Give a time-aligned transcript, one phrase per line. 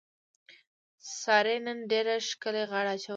[1.19, 3.09] سارې نن ډېره ښکلې غاړه اچولې ده.